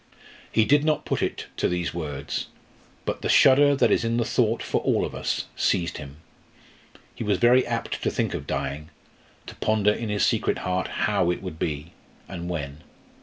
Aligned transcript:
He 0.51 0.65
did 0.65 0.83
not 0.83 1.05
put 1.05 1.21
it 1.21 1.45
to 1.57 1.67
these 1.67 1.93
words, 1.93 2.47
but 3.05 3.21
the 3.21 3.29
shudder 3.29 3.75
that 3.75 3.91
is 3.91 4.03
in 4.03 4.17
the 4.17 4.25
thought 4.25 4.63
for 4.63 4.81
all 4.81 5.05
of 5.05 5.13
us, 5.13 5.45
seized 5.55 5.97
him. 5.97 6.15
He 7.13 7.23
was 7.23 7.37
very 7.37 7.63
apt 7.67 8.01
to 8.01 8.09
think 8.09 8.33
of 8.33 8.47
dying, 8.47 8.89
to 9.45 9.53
ponder 9.53 9.93
in 9.93 10.09
his 10.09 10.25
secret 10.25 10.57
heart 10.65 10.87
how 11.05 11.29
it 11.29 11.43
would 11.43 11.59
be, 11.59 11.93
and 12.27 12.49
when. 12.49 12.81